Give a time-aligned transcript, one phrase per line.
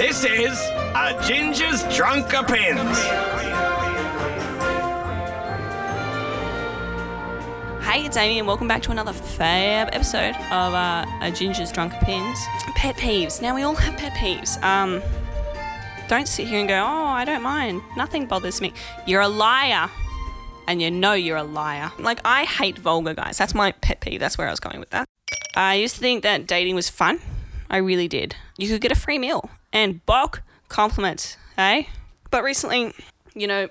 [0.00, 0.58] This is
[0.94, 2.96] a Ginger's Drunk Opins.
[7.82, 11.92] Hey, it's Amy, and welcome back to another fab episode of uh, a Ginger's Drunk
[12.00, 12.38] Pins.
[12.76, 13.42] Pet peeves.
[13.42, 14.56] Now we all have pet peeves.
[14.62, 15.02] Um,
[16.08, 17.82] don't sit here and go, "Oh, I don't mind.
[17.94, 18.72] Nothing bothers me."
[19.06, 19.90] You're a liar,
[20.66, 21.92] and you know you're a liar.
[21.98, 23.36] Like I hate vulgar guys.
[23.36, 24.18] That's my pet peeve.
[24.18, 25.04] That's where I was going with that.
[25.54, 27.20] I used to think that dating was fun.
[27.68, 28.34] I really did.
[28.56, 31.84] You could get a free meal and bulk compliments, eh?
[32.30, 32.92] But recently,
[33.34, 33.68] you know,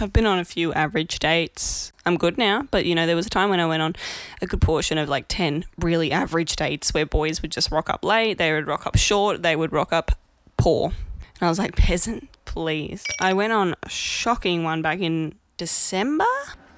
[0.00, 1.92] I've been on a few average dates.
[2.06, 3.96] I'm good now, but you know, there was a time when I went on
[4.42, 8.04] a good portion of like 10 really average dates where boys would just rock up
[8.04, 10.12] late, they would rock up short, they would rock up
[10.56, 10.92] poor.
[11.40, 13.04] And I was like, peasant, please.
[13.20, 16.24] I went on a shocking one back in December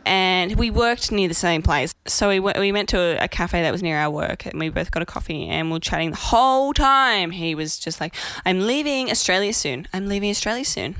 [0.06, 1.94] and we worked near the same place.
[2.06, 4.68] So we went, we went to a, cafe that was near our work, and we
[4.68, 7.32] both got a coffee, and we were chatting the whole time.
[7.32, 8.14] He was just like,
[8.46, 9.88] "I'm leaving Australia soon.
[9.92, 10.96] I'm leaving Australia soon.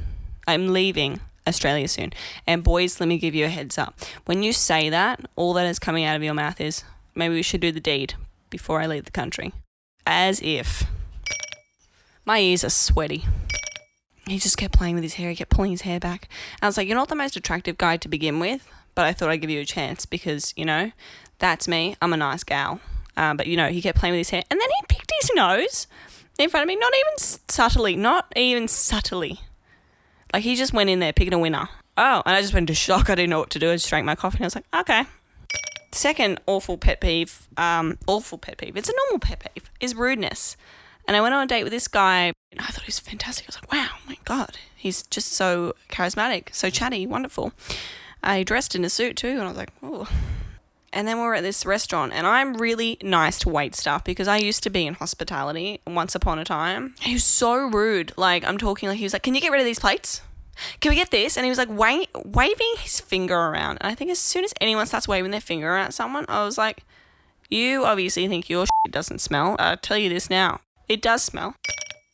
[0.47, 2.13] I'm leaving." Australia soon.
[2.45, 4.01] And boys, let me give you a heads up.
[4.25, 6.83] When you say that, all that is coming out of your mouth is
[7.15, 8.15] maybe we should do the deed
[8.51, 9.53] before I leave the country.
[10.05, 10.83] As if.
[12.25, 13.27] My ears are sweaty
[14.27, 15.31] he just kept playing with his hair.
[15.31, 16.29] He kept pulling his hair back.
[16.61, 19.29] I was like, You're not the most attractive guy to begin with, but I thought
[19.29, 20.91] I'd give you a chance because, you know,
[21.39, 21.97] that's me.
[22.03, 22.81] I'm a nice gal.
[23.17, 24.43] Uh, but, you know, he kept playing with his hair.
[24.51, 25.87] And then he picked his nose
[26.39, 29.41] in front of me, not even subtly, not even subtly.
[30.33, 31.69] Like, he just went in there picking a winner.
[31.97, 33.09] Oh, and I just went into shock.
[33.09, 33.71] I didn't know what to do.
[33.71, 35.05] I just drank my coffee and I was like, Okay.
[35.93, 40.57] Second awful pet peeve, um, awful pet peeve, it's a normal pet peeve, is rudeness.
[41.07, 42.33] And I went on a date with this guy.
[42.53, 43.47] And I thought he was fantastic.
[43.47, 44.59] I was like, wow, my God.
[44.75, 47.53] He's just so charismatic, so chatty, wonderful.
[48.27, 50.09] I dressed in a suit too, and I was like, oh.
[50.93, 54.27] And then we were at this restaurant, and I'm really nice to wait staff because
[54.29, 56.95] I used to be in hospitality once upon a time.
[57.01, 58.13] He was so rude.
[58.17, 60.23] Like, I'm talking like he was like, Can you get rid of these plates?
[60.81, 61.37] Can we get this?
[61.37, 63.79] And he was like wa- waving his finger around.
[63.81, 66.59] And I think as soon as anyone starts waving their finger at someone, I was
[66.59, 66.83] like,
[67.49, 69.55] You obviously think your shit doesn't smell.
[69.59, 70.61] I'll tell you this now.
[70.89, 71.55] It does smell.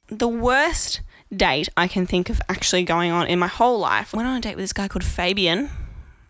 [0.08, 1.00] The worst
[1.34, 4.12] date I can think of actually going on in my whole life.
[4.12, 5.70] Went on a date with this guy called Fabian.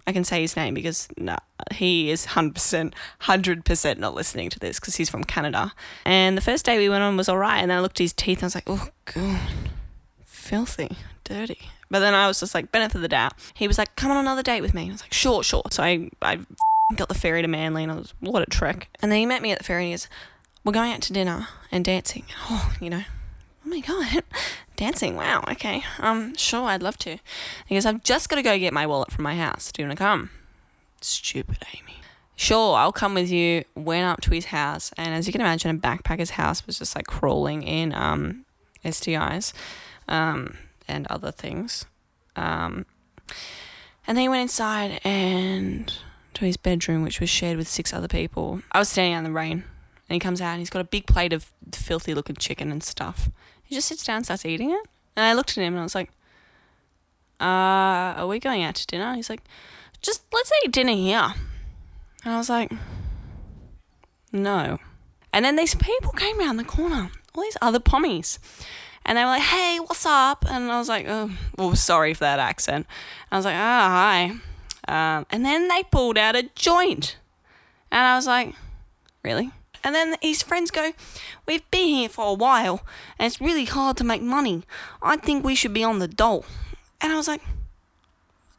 [0.07, 1.37] I can say his name because no,
[1.73, 2.93] he is 100%,
[3.23, 5.73] 100% not listening to this because he's from Canada.
[6.05, 7.59] And the first day we went on was all right.
[7.59, 9.41] And then I looked at his teeth and I was like, oh, God,
[10.25, 11.59] filthy, dirty.
[11.91, 13.35] But then I was just like, benefit of the doubt.
[13.55, 14.89] He was like, come on another date with me.
[14.89, 15.63] I was like, sure, sure.
[15.71, 16.41] So I, I
[16.97, 18.89] got the ferry to Manly and I was, what a trek.
[19.01, 20.09] And then he met me at the ferry and he goes,
[20.65, 22.25] we're going out to dinner and dancing.
[22.51, 23.03] Oh, you know,
[23.65, 24.23] oh my God,
[24.77, 25.17] dancing.
[25.17, 25.83] Wow, okay.
[25.99, 27.19] Um, sure, I'd love to.
[27.67, 29.73] He goes, I've just got to go get my wallet from my house.
[29.73, 30.31] Do you want to come?
[31.01, 32.01] Stupid Amy.
[32.37, 33.65] Sure, I'll come with you.
[33.75, 36.97] Went up to his house, and as you can imagine, a backpacker's house was just
[36.97, 38.45] like crawling in um,
[38.85, 39.53] STIs
[40.09, 40.57] um,
[40.89, 41.85] and other things.
[42.35, 42.87] Um,
[44.07, 45.93] and then he went inside and
[46.35, 48.63] to his bedroom, which was shared with six other people.
[48.73, 49.65] I was standing out in the rain,
[50.09, 52.83] and he comes out and he's got a big plate of filthy looking chicken and
[52.83, 53.31] stuff.
[53.73, 54.87] He just sits down and starts eating it.
[55.17, 56.11] And I looked at him and I was like,
[57.41, 59.15] uh, are we going out to dinner?
[59.15, 59.41] He's like,
[60.03, 61.33] just let's eat dinner here.
[62.23, 62.71] And I was like,
[64.31, 64.79] no.
[65.33, 68.39] And then these people came around the corner, all these other pommies.
[69.07, 70.45] And they were like, hey, what's up?
[70.47, 72.87] And I was like, oh, well, sorry for that accent.
[73.31, 73.89] I was like, ah,
[74.87, 75.17] hi.
[75.17, 77.17] Um, and then they pulled out a joint.
[77.91, 78.55] And I was like,
[79.25, 79.51] really?
[79.85, 80.93] And then his friends go,
[81.47, 82.83] We've been here for a while
[83.19, 84.63] and it's really hard to make money.
[85.03, 86.45] I think we should be on the dole.
[87.01, 87.43] And I was like,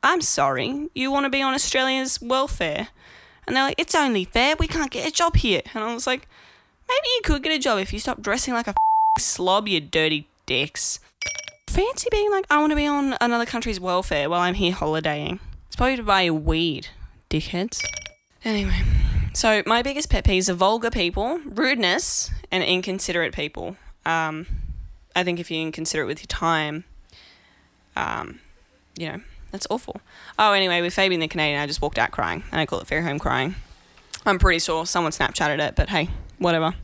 [0.03, 2.89] I'm sorry, you want to be on Australia's welfare?
[3.47, 5.61] And they're like, It's only fair, we can't get a job here.
[5.73, 6.27] And I was like,
[6.87, 8.73] Maybe you could get a job if you stop dressing like a
[9.19, 10.99] slob, you dirty dicks.
[11.67, 15.39] Fancy being like, I want to be on another country's welfare while I'm here holidaying.
[15.67, 16.89] It's probably to buy weed,
[17.31, 17.83] dickheads.
[18.45, 19.02] Anyway.
[19.33, 23.75] So my biggest pet peeves are vulgar people, rudeness, and inconsiderate people.
[24.05, 24.45] Um,
[25.15, 26.83] I think if you're inconsiderate with your time,
[27.95, 28.39] um,
[28.95, 29.21] you know,
[29.51, 30.01] that's awful.
[30.37, 32.87] Oh, anyway, with Fabian the Canadian, I just walked out crying, and I call it
[32.87, 33.55] fair home crying.
[34.25, 36.75] I'm pretty sure someone Snapchatted it, but hey, whatever.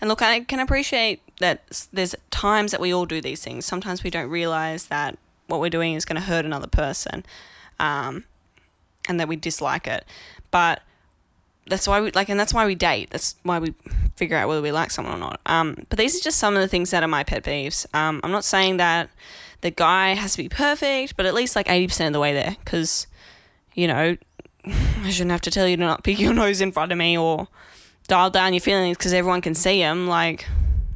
[0.00, 3.64] And look, I can appreciate that there's times that we all do these things.
[3.64, 7.24] Sometimes we don't realize that what we're doing is going to hurt another person,
[7.80, 8.24] um,
[9.08, 10.04] and that we dislike it.
[10.50, 10.82] But
[11.66, 13.10] that's why we like, and that's why we date.
[13.10, 13.74] That's why we
[14.16, 15.40] figure out whether we like someone or not.
[15.46, 17.86] Um, but these are just some of the things that are my pet peeves.
[17.94, 19.10] Um, I'm not saying that
[19.60, 22.56] the guy has to be perfect, but at least like 80% of the way there,
[22.64, 23.06] because
[23.74, 24.16] you know,
[24.66, 27.16] I shouldn't have to tell you to not pick your nose in front of me
[27.16, 27.48] or
[28.08, 30.06] dial down your feelings because everyone can see them.
[30.06, 30.46] Like,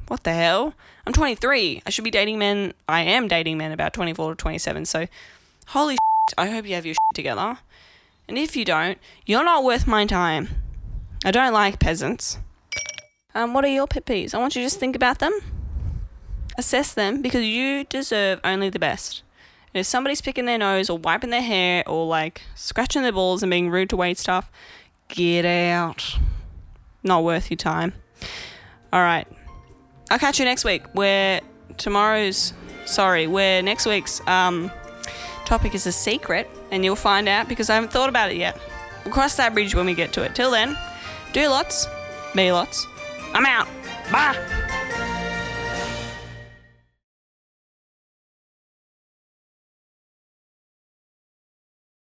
[0.09, 0.75] what the hell?
[1.07, 1.83] I'm 23.
[1.87, 2.75] I should be dating men.
[2.89, 4.87] I am dating men about 24 to 27.
[4.87, 5.07] So,
[5.69, 7.59] holy shit, I hope you have your shit together.
[8.29, 10.49] And if you don't, you're not worth my time.
[11.25, 12.39] I don't like peasants.
[13.35, 14.35] Um, what are your pet peeves?
[14.35, 15.39] I want you to just think about them,
[16.57, 19.23] assess them, because you deserve only the best.
[19.75, 23.43] And if somebody's picking their nose or wiping their hair or like scratching their balls
[23.43, 24.51] and being rude to wait staff,
[25.09, 26.19] get out.
[27.03, 27.93] Not worth your time.
[28.93, 29.29] All right.
[30.11, 31.41] I'll catch you next week where
[31.77, 32.55] tomorrow's,
[32.87, 34.71] sorry, where next week's um,
[35.47, 38.59] topic is a secret and you'll find out because I haven't thought about it yet.
[39.05, 40.35] We'll cross that bridge when we get to it.
[40.35, 40.77] Till then,
[41.33, 41.87] do lots,
[42.35, 42.87] be lots.
[43.33, 43.69] I'm out.
[44.11, 44.66] Bye.